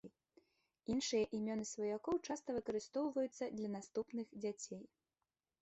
Іншыя 0.93 1.25
імёны 1.39 1.65
сваякоў 1.73 2.15
часта 2.27 2.49
выкарыстоўваюцца 2.57 3.53
для 3.61 3.69
наступных 3.77 4.27
дзяцей. 4.43 4.83